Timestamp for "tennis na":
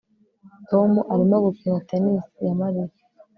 1.89-2.51